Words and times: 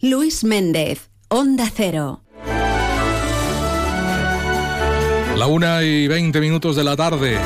Luis 0.00 0.44
Méndez, 0.44 1.10
Onda 1.28 1.64
Cero. 1.74 2.22
La 5.36 5.46
una 5.46 5.82
y 5.82 6.06
veinte 6.06 6.40
minutos 6.40 6.76
de 6.76 6.84
la 6.84 6.96
tarde. 6.96 7.38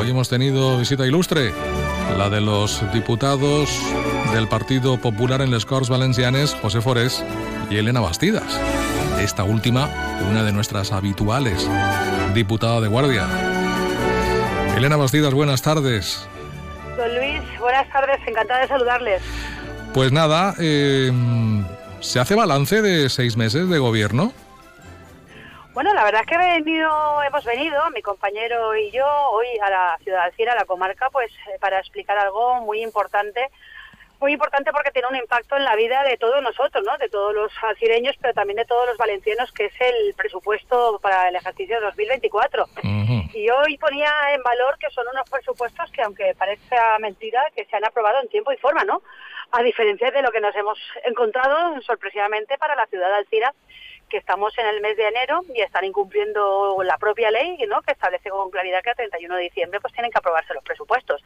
Hoy 0.00 0.10
hemos 0.10 0.28
tenido 0.28 0.78
visita 0.78 1.06
ilustre, 1.06 1.52
la 2.18 2.28
de 2.28 2.40
los 2.40 2.82
diputados 2.92 3.70
del 4.34 4.48
Partido 4.48 4.98
Popular 4.98 5.42
en 5.42 5.52
les 5.52 5.64
Corts 5.64 5.88
Valencianes, 5.88 6.54
José 6.60 6.80
Forés 6.80 7.24
y 7.70 7.76
Elena 7.76 8.00
Bastidas. 8.00 8.60
Esta 9.20 9.44
última, 9.44 9.88
una 10.28 10.42
de 10.42 10.52
nuestras 10.52 10.90
habituales, 10.90 11.68
diputada 12.34 12.80
de 12.80 12.88
guardia. 12.88 13.26
Elena 14.76 14.96
Bastidas, 14.96 15.34
buenas 15.34 15.62
tardes. 15.62 16.26
Don 16.96 17.14
Luis, 17.14 17.40
buenas 17.60 17.88
tardes, 17.90 18.18
encantada 18.26 18.60
de 18.60 18.68
saludarles. 18.68 19.22
Pues 19.94 20.10
nada, 20.10 20.54
eh, 20.58 21.10
¿se 22.00 22.18
hace 22.18 22.34
balance 22.34 22.80
de 22.80 23.10
seis 23.10 23.36
meses 23.36 23.68
de 23.68 23.78
gobierno? 23.78 24.32
Bueno, 25.74 25.92
la 25.92 26.04
verdad 26.04 26.22
es 26.22 26.26
que 26.26 26.38
venido, 26.38 27.22
hemos 27.22 27.44
venido, 27.44 27.78
mi 27.90 28.00
compañero 28.00 28.74
y 28.74 28.90
yo, 28.90 29.04
hoy 29.32 29.46
a 29.62 29.68
la 29.68 29.98
ciudad 30.02 30.20
de 30.20 30.24
Alcira, 30.24 30.52
a 30.52 30.56
la 30.56 30.64
comarca, 30.64 31.10
pues 31.10 31.30
eh, 31.32 31.58
para 31.60 31.78
explicar 31.78 32.16
algo 32.16 32.62
muy 32.62 32.82
importante, 32.82 33.50
muy 34.22 34.32
importante 34.32 34.72
porque 34.72 34.92
tiene 34.92 35.08
un 35.08 35.16
impacto 35.16 35.56
en 35.56 35.64
la 35.64 35.74
vida 35.74 36.02
de 36.04 36.16
todos 36.16 36.40
nosotros, 36.42 36.84
¿no? 36.86 36.96
De 36.96 37.08
todos 37.08 37.34
los 37.34 37.52
alcireños, 37.62 38.16
pero 38.20 38.32
también 38.32 38.56
de 38.56 38.64
todos 38.64 38.86
los 38.86 38.96
valencianos, 38.96 39.50
que 39.52 39.66
es 39.66 39.74
el 39.80 40.14
presupuesto 40.14 41.00
para 41.02 41.28
el 41.28 41.36
ejercicio 41.36 41.80
2024. 41.80 42.66
Y 43.34 43.50
hoy 43.50 43.76
ponía 43.78 44.10
en 44.32 44.42
valor 44.42 44.78
que 44.78 44.90
son 44.90 45.06
unos 45.12 45.28
presupuestos 45.28 45.90
que, 45.90 46.02
aunque 46.02 46.34
parezca 46.38 46.98
mentira, 47.00 47.42
que 47.54 47.64
se 47.64 47.76
han 47.76 47.84
aprobado 47.84 48.20
en 48.22 48.28
tiempo 48.28 48.52
y 48.52 48.56
forma, 48.58 48.84
¿no? 48.84 49.02
A 49.50 49.62
diferencia 49.62 50.10
de 50.10 50.22
lo 50.22 50.30
que 50.30 50.40
nos 50.40 50.54
hemos 50.54 50.78
encontrado 51.04 51.80
sorpresivamente 51.82 52.56
para 52.58 52.76
la 52.76 52.86
ciudad 52.86 53.08
de 53.08 53.16
Alcira, 53.16 53.52
que 54.12 54.18
estamos 54.18 54.56
en 54.58 54.66
el 54.66 54.82
mes 54.82 54.94
de 54.98 55.08
enero 55.08 55.40
y 55.54 55.62
están 55.62 55.86
incumpliendo 55.86 56.76
la 56.84 56.98
propia 56.98 57.30
ley, 57.30 57.56
¿no? 57.66 57.80
que 57.80 57.92
establece 57.92 58.28
con 58.28 58.50
claridad 58.50 58.82
que 58.82 58.90
a 58.90 58.94
31 58.94 59.36
de 59.36 59.42
diciembre 59.44 59.80
pues 59.80 59.94
tienen 59.94 60.12
que 60.12 60.18
aprobarse 60.18 60.52
los 60.52 60.62
presupuestos. 60.62 61.24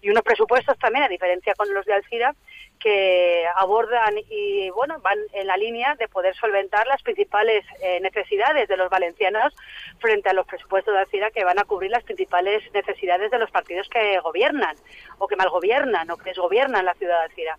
Y 0.00 0.08
unos 0.08 0.22
presupuestos 0.22 0.78
también, 0.78 1.04
a 1.04 1.08
diferencia 1.08 1.52
con 1.56 1.74
los 1.74 1.84
de 1.84 1.94
Alcira, 1.94 2.36
que 2.78 3.44
abordan 3.56 4.14
y 4.30 4.70
bueno 4.70 4.98
van 5.00 5.18
en 5.32 5.46
la 5.46 5.56
línea 5.56 5.94
de 5.96 6.08
poder 6.08 6.34
solventar 6.36 6.86
las 6.86 7.02
principales 7.02 7.64
eh, 7.82 8.00
necesidades 8.00 8.68
de 8.68 8.76
los 8.76 8.90
valencianos 8.90 9.54
frente 9.98 10.28
a 10.28 10.32
los 10.32 10.46
presupuestos 10.46 10.94
de 10.94 11.00
Alcira 11.00 11.30
que 11.30 11.44
van 11.44 11.58
a 11.58 11.64
cubrir 11.64 11.90
las 11.90 12.04
principales 12.04 12.62
necesidades 12.72 13.30
de 13.30 13.38
los 13.38 13.50
partidos 13.50 13.88
que 13.88 14.18
gobiernan 14.20 14.76
o 15.18 15.26
que 15.26 15.36
mal 15.36 15.50
gobiernan 15.50 16.10
o 16.10 16.16
que 16.16 16.30
desgobiernan 16.30 16.84
la 16.84 16.94
ciudad 16.94 17.18
de 17.18 17.24
Alcira. 17.24 17.58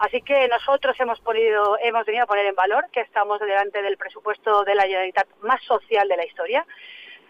Así 0.00 0.22
que 0.22 0.48
nosotros 0.48 0.98
hemos 1.00 1.20
ponido, 1.20 1.78
hemos 1.82 2.04
venido 2.04 2.24
a 2.24 2.26
poner 2.26 2.46
en 2.46 2.54
valor 2.54 2.86
que 2.92 3.00
estamos 3.00 3.40
delante 3.40 3.82
del 3.82 3.96
presupuesto 3.96 4.64
de 4.64 4.74
la 4.74 4.82
Generalitat 4.82 5.28
más 5.42 5.62
social 5.64 6.08
de 6.08 6.16
la 6.16 6.26
historia 6.26 6.66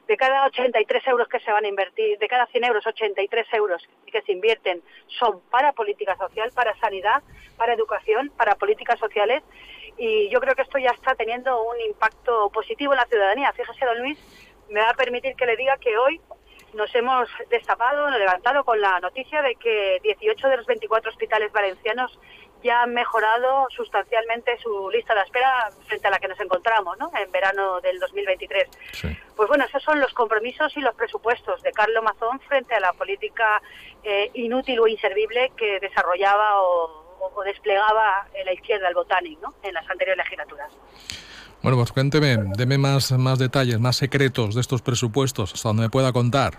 de 0.08 0.16
cada 0.16 0.46
83 0.46 1.06
euros 1.06 1.28
que 1.28 1.38
se 1.38 1.52
van 1.52 1.66
a 1.66 1.68
invertir, 1.68 2.18
de 2.18 2.28
cada 2.28 2.46
100 2.46 2.64
euros, 2.64 2.86
83 2.86 3.46
euros 3.52 3.86
que 4.06 4.22
se 4.22 4.32
invierten 4.32 4.82
son 5.06 5.40
para 5.50 5.72
política 5.72 6.16
social, 6.16 6.50
para 6.54 6.74
sanidad, 6.78 7.22
para 7.58 7.74
educación, 7.74 8.32
para 8.36 8.54
políticas 8.54 8.98
sociales. 8.98 9.42
Y 9.98 10.30
yo 10.30 10.40
creo 10.40 10.54
que 10.54 10.62
esto 10.62 10.78
ya 10.78 10.90
está 10.90 11.14
teniendo 11.14 11.62
un 11.62 11.78
impacto 11.82 12.48
positivo 12.50 12.94
en 12.94 12.98
la 12.98 13.06
ciudadanía. 13.06 13.52
Fíjese, 13.52 13.84
don 13.84 13.98
Luis, 13.98 14.18
me 14.70 14.80
va 14.80 14.90
a 14.90 14.94
permitir 14.94 15.36
que 15.36 15.44
le 15.44 15.56
diga 15.56 15.76
que 15.76 15.96
hoy 15.98 16.20
nos 16.72 16.94
hemos 16.94 17.28
destapado, 17.50 18.08
levantado 18.10 18.64
con 18.64 18.80
la 18.80 19.00
noticia 19.00 19.42
de 19.42 19.56
que 19.56 19.98
18 20.02 20.48
de 20.48 20.56
los 20.56 20.66
24 20.66 21.10
hospitales 21.10 21.52
valencianos 21.52 22.18
ya 22.62 22.82
han 22.82 22.94
mejorado 22.94 23.68
sustancialmente 23.70 24.58
su 24.58 24.90
lista 24.90 25.14
de 25.14 25.22
espera 25.22 25.70
frente 25.86 26.06
a 26.08 26.10
la 26.10 26.18
que 26.18 26.28
nos 26.28 26.40
encontramos 26.40 26.98
¿no? 26.98 27.10
en 27.16 27.30
verano 27.30 27.80
del 27.80 27.98
2023. 27.98 28.68
Pues 29.36 29.48
bueno, 29.48 29.64
esos 29.64 29.82
son 29.82 30.00
los 30.00 30.12
compromisos 30.12 30.76
y 30.76 30.80
los 30.80 30.94
presupuestos 30.94 31.62
de 31.62 31.72
Carlos 31.72 32.02
Mazón 32.02 32.40
frente 32.40 32.74
a 32.74 32.80
la 32.80 32.92
política 32.92 33.62
eh, 34.02 34.30
inútil 34.34 34.80
o 34.80 34.88
inservible 34.88 35.52
que 35.56 35.78
desarrollaba 35.80 36.62
o, 36.62 37.04
desplegaba 37.44 38.26
en 38.34 38.46
la 38.46 38.52
izquierda, 38.52 38.88
el 38.88 38.94
Botanic, 38.94 39.40
¿no? 39.40 39.54
en 39.62 39.72
las 39.72 39.88
anteriores 39.88 40.24
legislaturas. 40.24 40.70
Bueno, 41.62 41.76
pues 41.76 41.92
cuénteme, 41.92 42.36
deme 42.56 42.78
más, 42.78 43.12
más 43.12 43.38
detalles, 43.38 43.78
más 43.78 43.96
secretos 43.96 44.54
de 44.54 44.60
estos 44.60 44.82
presupuestos, 44.82 45.54
hasta 45.54 45.68
donde 45.68 45.84
me 45.84 45.90
pueda 45.90 46.12
contar. 46.12 46.58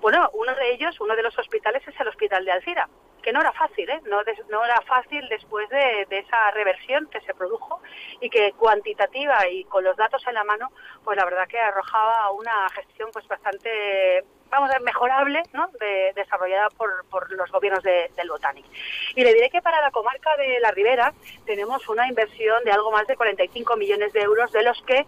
Bueno, 0.00 0.30
uno 0.34 0.54
de 0.54 0.74
ellos, 0.74 0.98
uno 1.00 1.14
de 1.16 1.22
los 1.22 1.38
hospitales 1.38 1.82
es 1.86 1.98
el 1.98 2.08
Hospital 2.08 2.44
de 2.44 2.52
Alcira 2.52 2.88
que 3.20 3.32
no 3.32 3.40
era 3.40 3.52
fácil, 3.52 3.88
¿eh? 3.88 4.00
no, 4.06 4.18
no 4.48 4.64
era 4.64 4.80
fácil 4.82 5.26
después 5.28 5.68
de, 5.68 6.06
esa 6.10 6.50
reversión 6.52 7.06
que 7.08 7.20
se 7.20 7.34
produjo 7.34 7.80
y 8.20 8.28
que 8.30 8.52
cuantitativa 8.52 9.48
y 9.48 9.64
con 9.64 9.84
los 9.84 9.96
datos 9.96 10.26
en 10.26 10.34
la 10.34 10.44
mano, 10.44 10.70
pues 11.04 11.16
la 11.16 11.24
verdad 11.24 11.48
que 11.48 11.58
arrojaba 11.58 12.30
una 12.32 12.68
gestión 12.70 13.10
pues 13.12 13.26
bastante, 13.28 14.24
vamos 14.50 14.70
a 14.70 14.74
ver, 14.74 14.82
mejorable, 14.82 15.42
¿no? 15.52 15.68
De, 15.78 16.12
desarrollada 16.14 16.68
por, 16.70 17.04
por, 17.08 17.30
los 17.32 17.50
gobiernos 17.50 17.82
del 17.82 18.28
Botanic. 18.28 18.66
Y 19.14 19.24
le 19.24 19.34
diré 19.34 19.50
que 19.50 19.62
para 19.62 19.80
la 19.80 19.90
comarca 19.90 20.36
de 20.36 20.60
la 20.60 20.70
Ribera 20.70 21.12
tenemos 21.46 21.88
una 21.88 22.06
inversión 22.08 22.62
de 22.64 22.72
algo 22.72 22.90
más 22.90 23.06
de 23.06 23.16
45 23.16 23.76
millones 23.76 24.12
de 24.12 24.20
euros, 24.20 24.52
de 24.52 24.62
los 24.62 24.82
que 24.82 25.06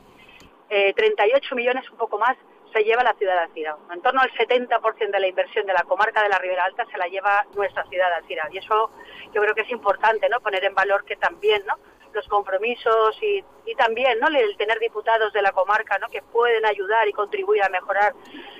eh, 0.70 0.94
38 0.94 1.54
millones, 1.54 1.90
un 1.90 1.98
poco 1.98 2.18
más, 2.18 2.36
se 2.72 2.84
lleva 2.84 3.02
la 3.02 3.14
ciudad 3.14 3.34
de 3.34 3.40
Alcira. 3.40 3.76
En 3.92 4.00
torno 4.00 4.20
al 4.20 4.30
70% 4.32 5.10
de 5.10 5.20
la 5.20 5.26
inversión 5.26 5.66
de 5.66 5.72
la 5.72 5.82
comarca 5.82 6.22
de 6.22 6.28
la 6.28 6.38
Ribera 6.38 6.64
Alta 6.64 6.84
se 6.90 6.98
la 6.98 7.06
lleva 7.06 7.44
nuestra 7.54 7.84
ciudad 7.84 8.08
de 8.08 8.14
Alcira. 8.16 8.48
Y 8.52 8.58
eso 8.58 8.90
yo 9.34 9.42
creo 9.42 9.54
que 9.54 9.62
es 9.62 9.70
importante, 9.70 10.28
¿no? 10.28 10.40
Poner 10.40 10.64
en 10.64 10.74
valor 10.74 11.04
que 11.04 11.16
también, 11.16 11.64
¿no? 11.66 11.74
Los 12.12 12.26
compromisos 12.28 13.16
y, 13.22 13.42
y, 13.66 13.74
también 13.74 14.18
¿no? 14.20 14.28
el 14.28 14.56
tener 14.56 14.78
diputados 14.78 15.32
de 15.32 15.42
la 15.42 15.52
comarca 15.52 15.98
¿no? 15.98 16.08
que 16.08 16.22
pueden 16.22 16.64
ayudar 16.66 17.08
y 17.08 17.12
contribuir 17.12 17.62
a 17.62 17.68
mejorar 17.68 18.14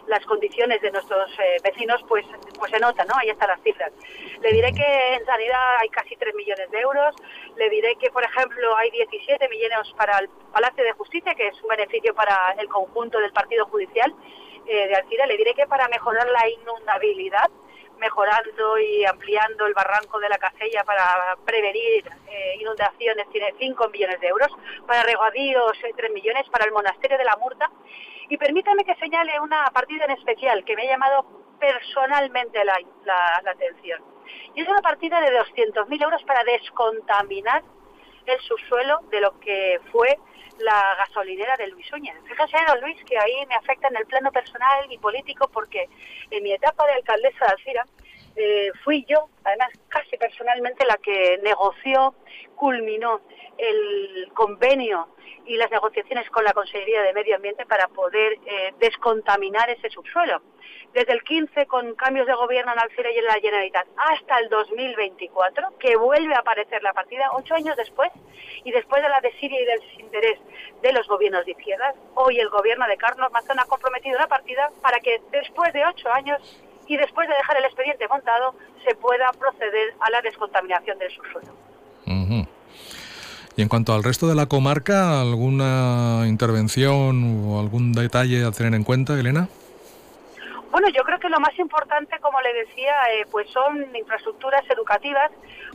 las 0.07 0.25
condiciones 0.27 0.81
de 0.81 0.91
nuestros 0.91 1.31
eh, 1.39 1.57
vecinos, 1.63 2.03
pues, 2.09 2.25
pues 2.59 2.71
se 2.71 2.79
nota, 2.81 3.05
¿no? 3.05 3.15
Ahí 3.19 3.31
están 3.31 3.49
las 3.49 3.63
cifras. 3.63 3.93
Le 4.41 4.53
diré 4.53 4.73
que 4.73 5.15
en 5.15 5.25
sanidad 5.25 5.77
hay 5.79 5.89
casi 5.89 6.17
3 6.17 6.35
millones 6.35 6.71
de 6.71 6.81
euros, 6.81 7.15
le 7.57 7.71
diré 7.71 7.97
que, 7.97 8.11
por 8.11 8.25
ejemplo, 8.25 8.77
hay 8.77 8.91
17 8.91 9.49
millones 9.49 9.93
para 9.97 10.19
el 10.19 10.29
Palacio 10.53 10.85
de 10.85 10.93
Justicia, 10.93 11.35
que 11.35 11.49
es 11.49 11.63
un 11.63 11.69
beneficio 11.69 12.15
para 12.15 12.55
el 12.59 12.69
conjunto 12.69 13.19
del 13.19 13.33
Partido 13.33 13.67
Judicial 13.67 14.13
eh, 14.67 14.89
de 14.89 14.95
Alcira, 14.95 15.27
le 15.27 15.37
diré 15.37 15.55
que 15.55 15.67
para 15.67 15.89
mejorar 15.89 16.29
la 16.29 16.49
inundabilidad, 16.49 17.51
mejorando 18.03 18.79
y 18.79 19.05
ampliando 19.05 19.65
el 19.67 19.75
barranco 19.75 20.19
de 20.19 20.29
la 20.29 20.37
Casella 20.37 20.83
para 20.85 21.37
prevenir 21.47 22.05
eh, 22.29 22.57
inundaciones, 22.61 23.31
tiene 23.31 23.55
5 23.59 23.89
millones 23.91 24.21
de 24.21 24.27
euros, 24.27 24.51
para 24.87 25.05
regadíos 25.05 25.73
3 25.81 25.95
eh, 25.97 26.13
millones, 26.13 26.49
para 26.51 26.65
el 26.65 26.73
monasterio 26.73 27.17
de 27.17 27.25
la 27.25 27.37
Murta. 27.37 27.71
Y 28.29 28.37
permítame 28.37 28.85
que 28.85 28.97
señale 28.97 29.39
una 29.41 29.71
partida 29.73 30.05
en 30.05 30.13
especial 30.13 30.65
que 30.65 30.75
me 30.75 30.83
ha 30.83 30.93
llamado 30.93 31.27
personalmente 31.61 32.65
la, 32.65 32.77
atención. 33.47 34.03
Y 34.55 34.63
es 34.63 34.69
una 34.69 34.83
partida 34.83 35.21
de 35.21 35.31
200.000 35.39 36.03
euros 36.03 36.23
para 36.25 36.43
descontaminar 36.43 37.63
el 38.27 38.41
subsuelo 38.41 39.01
de 39.11 39.21
lo 39.21 39.39
que 39.41 39.81
fue 39.91 40.19
la 40.59 40.95
gasolinera 40.99 41.57
de 41.57 41.69
Luis 41.69 41.91
Uña. 41.93 42.15
Fíjese, 42.25 42.57
Luis, 42.81 42.97
que 43.05 43.19
ahí 43.19 43.47
me 43.49 43.55
afecta 43.55 43.89
en 43.89 43.97
el 43.97 44.07
plano 44.07 44.31
personal 44.31 44.91
y 44.91 44.99
político 44.99 45.49
porque 45.53 45.89
en 46.31 46.43
mi 46.43 46.53
etapa 46.53 46.87
de 46.87 46.95
alcaldesa 46.95 47.47
de 47.47 47.53
Alcira 47.53 47.87
eh, 48.37 48.71
fui 48.85 49.05
yo, 49.09 49.29
además 49.45 49.69
casi 49.89 50.17
personalmente, 50.17 50.87
la 50.87 50.97
que 50.97 51.39
negoció, 51.43 52.15
culminó 52.57 53.21
el 53.59 54.29
convenio 54.35 55.09
y 55.47 55.57
las 55.57 55.71
negociaciones 55.71 56.29
con 56.31 56.45
la 56.45 56.53
Consejería 56.53 57.03
de 57.03 57.13
Medio 57.13 57.37
Ambiente 57.37 57.67
para 57.67 57.89
poder 57.89 58.39
eh, 58.47 58.75
descontaminar 58.79 59.69
ese 59.71 59.91
subsuelo. 59.91 60.41
Desde 60.95 61.13
el 61.13 61.23
15 61.23 61.67
con 61.67 61.95
cambios 61.95 62.27
de 62.27 62.35
gobierno 62.35 62.73
en 62.73 62.79
Alcira 62.79 63.11
y 63.11 63.19
en 63.19 63.25
la 63.25 63.35
Generalitat 63.35 63.87
hasta 63.97 64.39
el 64.39 64.49
2024, 64.51 65.79
que 65.79 65.97
vuelve 65.97 66.35
a 66.35 66.41
aparecer 66.41 66.83
la 66.83 66.93
partida 66.93 67.31
ocho 67.33 67.55
años 67.55 67.77
después 67.77 68.11
y 68.63 68.71
después 68.71 69.03
de 69.03 69.09
la 69.09 69.21
desidia 69.21 69.61
y 69.61 69.65
del 69.65 69.81
desinterés 69.81 70.39
de 70.83 70.93
los 70.93 71.09
gobiernos 71.09 71.45
de 71.47 71.53
izquierdas, 71.53 71.97
hoy 72.15 72.39
el 72.39 72.51
gobierno 72.51 72.87
de 72.87 72.97
Carlos 72.97 73.33
Mazón 73.33 73.59
ha 73.59 73.65
comprometido 73.65 74.19
una 74.19 74.29
partida 74.29 74.71
para 74.83 75.01
que 75.01 75.21
después 75.31 75.73
de 75.73 75.85
ocho 75.87 76.13
años 76.13 76.63
y 76.87 76.97
después 76.97 77.29
de 77.29 77.35
dejar 77.35 77.57
el 77.59 77.65
expediente 77.65 78.07
montado 78.09 78.55
se 78.87 78.95
pueda 78.97 79.31
proceder 79.39 79.95
a 80.01 80.11
la 80.11 80.21
descontaminación 80.23 80.99
del 80.99 81.11
subsuelo. 81.13 81.53
Y 83.55 83.61
en 83.61 83.69
cuanto 83.69 83.93
al 83.93 84.03
resto 84.03 84.29
de 84.29 84.35
la 84.35 84.47
comarca, 84.47 85.21
¿alguna 85.21 86.25
intervención 86.27 87.45
o 87.47 87.61
algún 87.61 87.93
detalle 87.93 88.45
a 88.45 88.51
tener 88.51 88.75
en 88.75 88.83
cuenta, 88.83 89.19
Elena? 89.19 89.49
Bueno, 90.71 90.89
yo 90.89 91.03
creo 91.05 91.21
que 91.21 91.29
lo 91.29 91.39
más 91.39 91.57
importante, 91.59 92.19
como 92.21 92.41
le 92.41 92.55
decía, 92.55 92.95
eh, 93.13 93.27
pues 93.31 93.51
son 93.51 93.95
infraestructuras 93.95 94.65
educativas. 94.71 95.31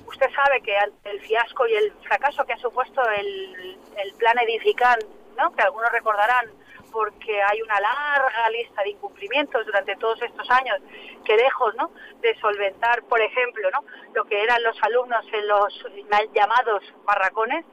Usted 0.08 0.26
sabe 0.36 0.62
que 0.62 0.76
ante 0.76 1.12
el 1.12 1.20
fiasco 1.20 1.68
y 1.68 1.76
el 1.76 1.94
fracaso 2.02 2.44
que 2.46 2.54
ha 2.54 2.58
supuesto 2.58 3.02
el, 3.12 3.78
el 4.04 4.14
plan 4.16 4.40
Edifican, 4.40 4.98
¿no? 5.38 5.52
que 5.52 5.62
algunos 5.62 5.92
recordarán, 5.92 6.48
porque 6.98 7.44
hay 7.44 7.62
una 7.62 7.80
larga 7.80 8.50
lista 8.50 8.82
de 8.82 8.90
incumplimientos 8.90 9.64
durante 9.68 9.96
todos 9.98 10.20
estos 10.20 10.50
años 10.50 10.78
que 11.24 11.38
lejos 11.38 11.76
¿no? 11.76 11.92
de 12.22 12.36
solventar, 12.40 13.04
por 13.04 13.22
ejemplo, 13.22 13.70
¿no? 13.70 13.84
lo 14.16 14.26
que 14.26 14.42
eran 14.42 14.64
los 14.64 14.76
alumnos 14.82 15.24
en 15.32 15.48
los 15.48 15.86
llamados 16.34 16.84
barracones, 17.06 17.66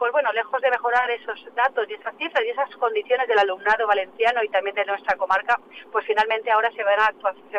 pues 0.00 0.12
bueno, 0.12 0.32
lejos 0.32 0.62
de 0.62 0.70
mejorar 0.70 1.10
esos 1.10 1.54
datos 1.54 1.86
y 1.86 1.92
esas 1.92 2.16
cifras 2.16 2.42
y 2.42 2.48
esas 2.48 2.74
condiciones 2.76 3.28
del 3.28 3.38
alumnado 3.38 3.86
valenciano 3.86 4.42
y 4.42 4.48
también 4.48 4.74
de 4.74 4.86
nuestra 4.86 5.14
comarca, 5.14 5.60
pues 5.92 6.06
finalmente 6.06 6.50
ahora 6.50 6.72
se 6.72 6.82
van 6.82 6.98
a, 6.98 7.12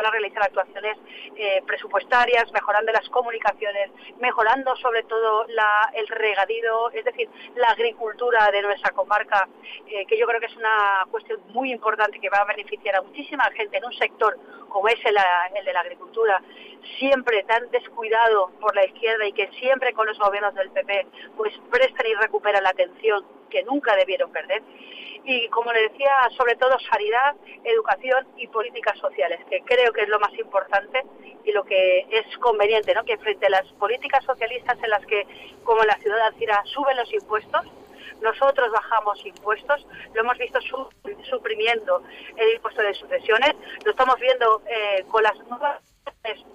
realizar 0.09 0.41
actuaciones 0.41 0.97
eh, 1.35 1.61
presupuestarias, 1.67 2.51
mejorando 2.51 2.91
las 2.91 3.07
comunicaciones, 3.09 3.91
mejorando 4.19 4.75
sobre 4.77 5.03
todo 5.03 5.45
el 5.93 6.07
regadío, 6.07 6.89
es 6.89 7.05
decir, 7.05 7.29
la 7.55 7.67
agricultura 7.67 8.49
de 8.51 8.63
nuestra 8.63 8.89
comarca, 8.89 9.47
eh, 9.85 10.07
que 10.07 10.17
yo 10.17 10.25
creo 10.25 10.39
que 10.39 10.47
es 10.47 10.57
una 10.57 11.05
cuestión 11.11 11.39
muy 11.49 11.71
importante 11.71 12.19
que 12.19 12.29
va 12.29 12.39
a 12.39 12.45
beneficiar 12.45 12.95
a 12.95 13.03
muchísima 13.03 13.43
gente 13.51 13.77
en 13.77 13.85
un 13.85 13.93
sector 13.93 14.35
como 14.71 14.87
es 14.87 15.05
el, 15.05 15.15
el 15.55 15.65
de 15.65 15.73
la 15.73 15.81
agricultura, 15.81 16.41
siempre 16.97 17.43
tan 17.43 17.69
descuidado 17.71 18.49
por 18.59 18.75
la 18.75 18.85
izquierda 18.85 19.27
y 19.27 19.33
que 19.33 19.47
siempre 19.59 19.93
con 19.93 20.07
los 20.07 20.17
gobiernos 20.17 20.55
del 20.55 20.71
PP 20.71 21.07
pues 21.37 21.53
prestan 21.69 22.07
y 22.07 22.13
recuperan 22.31 22.63
la 22.63 22.69
atención 22.69 23.25
que 23.49 23.61
nunca 23.63 23.93
debieron 23.97 24.31
perder. 24.31 24.63
Y 25.25 25.49
como 25.49 25.71
le 25.73 25.89
decía, 25.89 26.11
sobre 26.37 26.55
todo 26.55 26.79
sanidad, 26.79 27.35
educación 27.63 28.25
y 28.37 28.47
políticas 28.47 28.97
sociales, 28.97 29.39
que 29.49 29.61
creo 29.61 29.91
que 29.91 30.01
es 30.01 30.07
lo 30.07 30.19
más 30.19 30.33
importante 30.39 31.03
y 31.43 31.51
lo 31.51 31.63
que 31.65 32.07
es 32.09 32.37
conveniente, 32.37 32.93
¿no? 32.95 33.03
que 33.03 33.17
frente 33.17 33.47
a 33.47 33.49
las 33.49 33.67
políticas 33.73 34.23
socialistas 34.23 34.77
en 34.81 34.89
las 34.89 35.05
que, 35.05 35.27
como 35.63 35.83
la 35.83 35.95
ciudad 35.97 36.15
de 36.15 36.23
Alcira, 36.23 36.63
suben 36.65 36.95
los 36.95 37.13
impuestos, 37.13 37.67
nosotros 38.21 38.71
bajamos 38.71 39.23
impuestos, 39.25 39.85
lo 40.13 40.21
hemos 40.21 40.37
visto 40.37 40.59
suprimiendo 41.29 42.01
el 42.37 42.55
impuesto 42.55 42.81
de 42.81 42.93
sucesiones, 42.93 43.53
lo 43.83 43.91
estamos 43.91 44.15
viendo 44.19 44.61
eh, 44.67 45.03
con 45.09 45.21
las 45.23 45.37
nuevas 45.49 45.90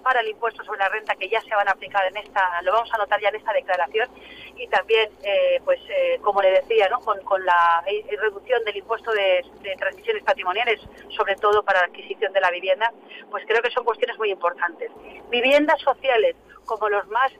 para 0.03 0.21
el 0.21 0.29
impuesto 0.29 0.63
sobre 0.63 0.79
la 0.79 0.89
renta 0.89 1.15
que 1.15 1.29
ya 1.29 1.41
se 1.41 1.53
van 1.53 1.67
a 1.67 1.71
aplicar 1.71 2.05
en 2.07 2.17
esta, 2.17 2.61
lo 2.61 2.71
vamos 2.71 2.93
a 2.93 2.97
notar 2.97 3.19
ya 3.21 3.29
en 3.29 3.35
esta 3.35 3.53
declaración 3.53 4.09
y 4.55 4.67
también, 4.67 5.09
eh, 5.23 5.61
pues 5.65 5.79
eh, 5.89 6.19
como 6.21 6.41
le 6.41 6.51
decía, 6.51 6.87
¿no? 6.89 6.99
con, 7.01 7.45
la 7.45 7.83
reducción 8.19 8.63
del 8.63 8.77
impuesto 8.77 9.11
de, 9.11 9.45
transmisiones 9.77 10.23
patrimoniales, 10.23 10.81
sobre 11.15 11.35
todo 11.35 11.63
para 11.63 11.81
la 11.81 11.87
adquisición 11.87 12.33
de 12.33 12.41
la 12.41 12.49
vivienda, 12.51 12.91
pues 13.29 13.45
creo 13.45 13.61
que 13.61 13.69
son 13.71 13.83
cuestiones 13.83 14.17
muy 14.17 14.31
importantes. 14.31 14.91
Viviendas 15.29 15.79
sociales, 15.81 16.35
como 16.65 16.89
los 16.89 17.07
más 17.07 17.31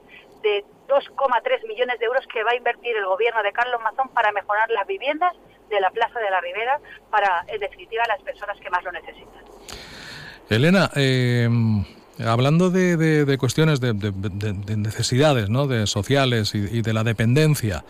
de 0.42 0.64
2,3 0.88 1.66
millones 1.66 1.98
de 1.98 2.06
euros 2.06 2.26
que 2.32 2.44
va 2.44 2.52
a 2.52 2.56
invertir 2.56 2.96
el 2.96 3.06
gobierno 3.06 3.42
de 3.42 3.52
Carlos 3.52 3.80
Mazón 3.82 4.08
para 4.10 4.30
mejorar 4.32 4.70
las 4.70 4.86
viviendas 4.86 5.34
de 5.68 5.80
la 5.80 5.90
Plaza 5.90 6.20
de 6.20 6.30
la 6.30 6.40
Ribera 6.40 6.80
para, 7.10 7.44
en 7.48 7.60
definitiva, 7.60 8.04
las 8.08 8.22
personas 8.22 8.58
que 8.60 8.70
más 8.70 8.82
lo 8.84 8.92
necesitan. 8.92 9.44
Elena, 10.48 10.90
eh, 10.96 11.48
Hablando 12.24 12.70
de, 12.70 13.36
cuestiones 13.38 13.80
de, 13.80 13.94
necesidades 14.76 15.50
¿no? 15.50 15.66
de 15.66 15.86
sociales 15.86 16.54
y, 16.54 16.82
de 16.82 16.92
la 16.92 17.04
dependencia, 17.04 17.84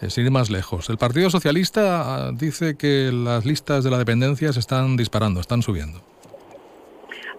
eh, 0.00 0.10
sin 0.10 0.24
ir 0.24 0.30
más 0.30 0.50
lejos, 0.50 0.88
el 0.88 0.98
Partido 0.98 1.30
Socialista 1.30 2.02
ah, 2.02 2.30
dice 2.32 2.76
que 2.76 3.10
las 3.12 3.44
listas 3.44 3.82
de 3.82 3.90
la 3.90 3.98
dependencia 3.98 4.52
se 4.52 4.60
están 4.60 4.96
disparando, 4.96 5.40
están 5.40 5.62
subiendo. 5.62 6.00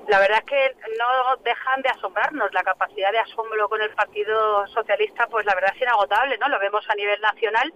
La 0.10 0.20
verdad 0.20 0.40
es 0.40 0.46
que 0.46 0.76
no 1.00 1.38
dejan 1.46 1.82
de 1.82 1.90
asombrarnos. 1.90 2.54
La 2.54 2.62
capacidad 2.62 3.12
de 3.12 3.20
asombro 3.20 3.70
con 3.70 3.82
el 3.82 3.90
Partido 3.92 4.68
Socialista, 4.68 5.28
pues 5.28 5.46
la 5.46 5.56
verdad 5.56 5.72
es 5.74 5.82
inagotable, 5.82 6.38
¿no? 6.38 6.50
Lo 6.50 6.60
vemos 6.60 6.84
a 6.90 6.96
nivel 6.96 7.20
nacional 7.22 7.74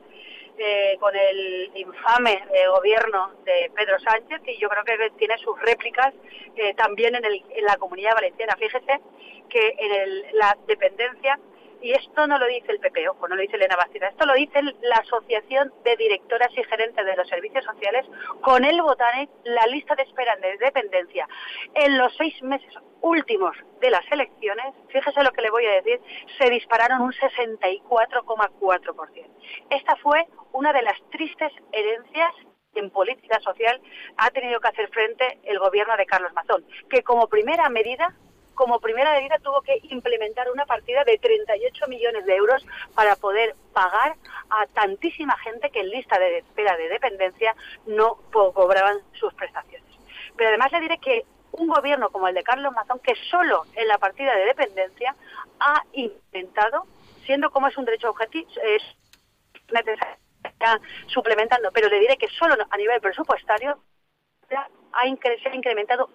con 1.00 1.16
el 1.16 1.72
infame 1.76 2.44
eh, 2.52 2.68
gobierno 2.68 3.32
de 3.46 3.72
Pedro 3.76 4.00
Sánchez 4.00 4.42
y 4.48 4.58
yo 4.58 4.70
creo 4.70 4.84
que 4.84 5.10
tiene 5.12 5.38
sus 5.38 5.60
réplicas 5.62 6.14
eh, 6.56 6.74
también 6.74 7.16
en, 7.16 7.26
el, 7.26 7.44
en, 7.50 7.66
la 7.66 7.78
comunidad 7.78 8.16
valenciana. 8.16 8.56
Fíjese 8.58 9.00
que 9.50 9.76
en 9.78 9.92
el, 9.92 10.26
la 10.34 10.58
dependencia, 10.68 11.40
y 11.80 11.92
esto 11.92 12.26
no 12.26 12.40
lo 12.40 12.48
dice 12.48 12.72
el 12.72 12.80
PP, 12.80 13.08
ojo, 13.10 13.28
no 13.28 13.36
lo 13.36 13.42
dice 13.42 13.56
Elena 13.56 13.76
Bastida, 13.76 14.08
esto 14.08 14.26
lo 14.26 14.34
dice 14.34 14.60
la 14.82 14.96
Asociación 14.96 15.72
de 15.84 15.96
Directoras 15.96 16.50
y 16.58 16.64
Gerentes 16.64 17.06
de 17.06 17.16
los 17.16 17.30
Servicios 17.30 17.64
Sociales, 17.64 18.08
con 18.42 18.66
el 18.66 18.82
Botanic, 18.82 19.30
la 19.44 19.68
lista 19.68 19.94
de 19.96 20.04
espera 20.04 20.36
de 20.38 20.58
dependencia 20.58 21.28
en 21.76 22.00
los 22.00 22.16
seis 22.18 22.42
meses 22.42 22.74
últimos 23.02 23.56
de 23.80 23.92
las 23.92 24.12
elecciones, 24.12 24.74
fíjese 24.90 25.24
lo 25.24 25.32
que 25.32 25.44
le 25.44 25.52
voy 25.52 25.68
a 25.68 25.82
decir, 25.82 26.02
se 26.40 26.50
dispararon 26.50 27.02
un 27.02 27.14
64,4%. 27.14 29.37
Esta 29.70 29.96
fue 29.98 30.26
una 30.54 30.74
de 30.74 30.82
las 30.82 30.98
tristes 31.12 31.52
herencias 31.72 32.34
en 32.76 32.90
política 32.90 33.40
social 33.40 33.82
ha 34.18 34.30
tenido 34.32 34.60
que 34.60 34.68
hacer 34.68 34.90
frente 34.90 35.40
el 35.44 35.60
gobierno 35.60 35.98
de 35.98 36.06
Carlos 36.06 36.34
Mazón, 36.34 36.66
que 36.90 37.04
como 37.04 37.28
primera 37.28 37.70
medida 37.70 38.14
como 38.54 38.80
primera 38.80 39.14
medida 39.14 39.38
tuvo 39.38 39.62
que 39.62 39.80
implementar 39.84 40.50
una 40.50 40.66
partida 40.66 41.04
de 41.04 41.20
38 41.20 41.88
millones 41.88 42.26
de 42.26 42.36
euros 42.36 42.66
para 42.96 43.16
poder 43.16 43.56
pagar 43.72 44.16
a 44.50 44.66
tantísima 44.74 45.38
gente 45.38 45.70
que 45.70 45.82
en 45.82 45.92
lista 45.92 46.18
de 46.18 46.40
espera 46.40 46.76
de 46.76 46.90
dependencia 46.90 47.56
no 47.86 48.16
cobraban 48.32 48.98
sus 49.14 49.32
prestaciones. 49.36 49.88
Pero 50.36 50.50
además 50.50 50.72
le 50.72 50.80
diré 50.80 50.98
que 50.98 51.24
un 51.52 51.68
gobierno 51.68 52.10
como 52.10 52.28
el 52.28 52.34
de 52.34 52.42
Carlos 52.42 52.74
Mazón, 52.74 53.00
que 53.00 53.14
solo 53.30 53.64
en 53.76 53.88
la 53.88 54.00
partida 54.00 54.36
de 54.36 54.46
dependencia 54.46 55.16
ha 55.60 55.84
intentado, 55.94 56.88
siendo 57.28 57.52
como 57.52 57.68
es 57.68 57.78
un 57.78 57.86
derecho 57.86 58.10
objetivo, 58.10 58.50
es 58.64 58.82
necesario 59.72 60.18
suplementando, 61.08 61.72
pero 61.72 61.90
le 61.90 62.00
diré 62.00 62.18
que 62.18 62.28
solo 62.30 62.56
a 62.70 62.78
nivel 62.78 63.00
presupuestario 63.02 63.78
ha 64.50 65.04
se 65.04 65.50
ha 65.50 65.56
incrementado. 65.56 66.10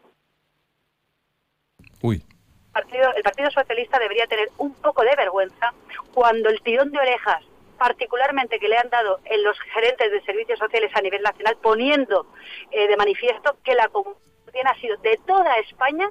Uy. 2.02 2.24
El 2.66 2.72
partido, 2.72 3.14
el 3.14 3.22
partido 3.22 3.50
Socialista 3.50 3.98
debería 3.98 4.26
tener 4.26 4.48
un 4.58 4.74
poco 4.74 5.02
de 5.02 5.14
vergüenza 5.14 5.72
cuando 6.14 6.48
el 6.48 6.60
tirón 6.62 6.90
de 6.90 6.98
orejas 6.98 7.44
particularmente 7.78 8.60
que 8.60 8.68
le 8.68 8.78
han 8.78 8.88
dado 8.90 9.18
en 9.24 9.42
los 9.42 9.58
gerentes 9.74 10.10
de 10.12 10.22
servicios 10.22 10.58
sociales 10.58 10.92
a 10.94 11.00
nivel 11.00 11.20
nacional, 11.20 11.56
poniendo 11.60 12.26
eh, 12.70 12.86
de 12.86 12.96
manifiesto 12.96 13.56
que 13.64 13.74
la 13.74 13.88
comunidad 13.88 14.20
ha 14.66 14.80
sido 14.80 14.96
de 14.98 15.18
toda 15.26 15.52
España 15.56 16.08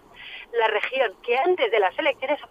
la 0.51 0.67
región 0.67 1.13
que 1.23 1.37
antes 1.37 1.71
de 1.71 1.79
las 1.79 1.97
elecciones 1.97 2.41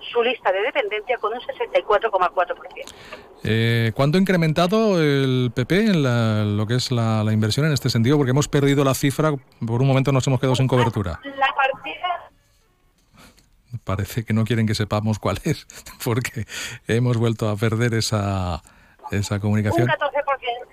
su 0.00 0.22
lista 0.22 0.52
de 0.52 0.62
dependencia 0.62 1.18
con 1.18 1.32
un 1.32 1.40
64,4%. 1.40 2.94
Eh, 3.44 3.92
¿Cuánto 3.94 4.18
ha 4.18 4.20
incrementado 4.20 5.00
el 5.00 5.52
PP 5.54 5.86
en 5.86 6.56
lo 6.56 6.66
que 6.66 6.74
es 6.74 6.90
la, 6.90 7.24
inversión 7.32 7.66
en 7.66 7.72
este 7.72 7.90
sentido? 7.90 8.16
Porque 8.16 8.30
hemos 8.30 8.48
perdido 8.48 8.84
la 8.84 8.94
cifra, 8.94 9.32
por 9.66 9.80
un 9.80 9.88
momento 9.88 10.12
nos 10.12 10.26
hemos 10.26 10.40
quedado 10.40 10.56
sin 10.56 10.66
cobertura. 10.66 11.20
La 11.24 11.54
partida... 11.54 12.30
Parece 13.84 14.24
que 14.24 14.32
no 14.32 14.44
quieren 14.44 14.66
que 14.66 14.74
sepamos 14.74 15.18
cuál 15.18 15.40
es, 15.44 15.66
porque 16.04 16.46
hemos 16.86 17.16
vuelto 17.16 17.48
a 17.48 17.56
perder 17.56 17.94
esa, 17.94 18.62
esa 19.10 19.40
comunicación. 19.40 19.88
Un 19.88 19.94
14%. 19.94 20.68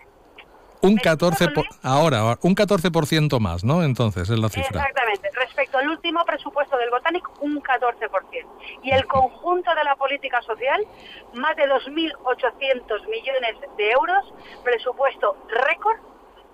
Un 0.81 0.97
14 0.97 1.49
ahora, 1.81 2.37
un 2.41 2.55
14% 2.55 3.39
más, 3.39 3.63
¿no? 3.63 3.83
Entonces 3.83 4.29
es 4.29 4.37
la 4.37 4.49
cifra. 4.49 4.81
Exactamente. 4.81 5.29
Respecto 5.55 5.77
al 5.77 5.87
último 5.87 6.25
presupuesto 6.25 6.77
del 6.77 6.89
Botánico, 6.89 7.31
un 7.39 7.63
14%. 7.63 8.09
Y 8.83 8.91
el 8.91 9.07
conjunto 9.07 9.73
de 9.73 9.85
la 9.85 9.95
política 9.95 10.41
social, 10.41 10.85
más 11.33 11.55
de 11.55 11.63
2.800 11.63 13.07
millones 13.07 13.55
de 13.77 13.91
euros, 13.91 14.33
presupuesto 14.65 15.37
récord 15.47 15.97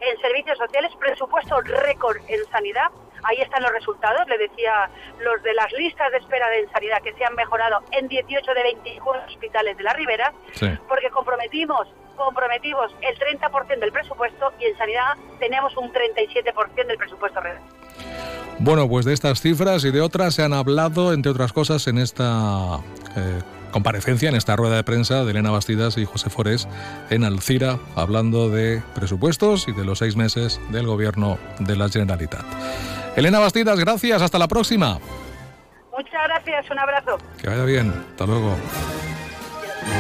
en 0.02 0.22
servicios 0.22 0.56
sociales, 0.56 0.92
presupuesto 1.00 1.60
récord 1.62 2.18
en 2.28 2.46
sanidad. 2.52 2.92
Ahí 3.24 3.38
están 3.42 3.64
los 3.64 3.72
resultados, 3.72 4.28
le 4.28 4.38
decía, 4.38 4.88
los 5.18 5.42
de 5.42 5.56
las 5.56 5.72
listas 5.72 6.12
de 6.12 6.20
espera 6.20 6.48
de 6.50 6.70
sanidad 6.70 7.02
que 7.02 7.14
se 7.14 7.26
han 7.26 7.34
mejorado 7.34 7.82
en 7.94 8.08
18 8.08 8.54
de 8.54 8.62
21 8.62 9.20
hospitales 9.28 9.78
de 9.78 9.84
la 9.84 9.94
Ribera, 9.94 10.32
porque 10.88 11.10
comprometimos 11.10 11.88
comprometimos 12.18 12.94
el 13.02 13.18
30% 13.18 13.80
del 13.80 13.92
presupuesto 13.92 14.54
y 14.60 14.66
en 14.66 14.78
sanidad 14.78 15.16
tenemos 15.40 15.76
un 15.76 15.92
37% 15.92 16.86
del 16.86 16.98
presupuesto 16.98 17.40
real. 17.40 17.58
Bueno, 18.64 18.88
pues 18.88 19.06
de 19.06 19.14
estas 19.14 19.42
cifras 19.42 19.84
y 19.86 19.92
de 19.92 20.02
otras 20.02 20.36
se 20.36 20.44
han 20.44 20.54
hablado, 20.54 21.14
entre 21.14 21.32
otras 21.32 21.52
cosas, 21.52 21.88
en 21.88 21.98
esta 21.98 22.80
eh, 23.16 23.40
comparecencia, 23.72 24.30
en 24.30 24.36
esta 24.36 24.56
rueda 24.56 24.76
de 24.76 24.84
prensa 24.84 25.26
de 25.26 25.32
Elena 25.32 25.50
Bastidas 25.50 25.98
y 25.98 26.06
José 26.06 26.30
Forés 26.30 26.68
en 27.10 27.24
Alcira, 27.24 27.80
hablando 27.96 28.52
de 28.52 28.84
presupuestos 28.94 29.68
y 29.68 29.72
de 29.72 29.84
los 29.84 29.98
seis 29.98 30.16
meses 30.16 30.62
del 30.70 30.86
gobierno 30.86 31.40
de 31.58 31.76
la 31.76 31.90
Generalitat. 31.90 32.46
Elena 33.16 33.40
Bastidas, 33.40 33.80
gracias, 33.80 34.22
hasta 34.22 34.38
la 34.38 34.48
próxima. 34.48 35.00
Muchas 35.92 36.22
gracias, 36.28 36.70
un 36.70 36.78
abrazo. 36.78 37.18
Que 37.42 37.50
vaya 37.50 37.66
bien, 37.66 37.92
hasta 38.12 38.28
luego. 38.28 38.56